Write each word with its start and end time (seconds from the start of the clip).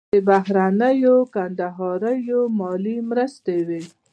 د 0.13 0.15
بهرنیو 0.29 1.15
کندهاریو 1.35 2.41
مالي 2.59 2.97
مرستې 3.09 3.57
وې. 3.67 3.83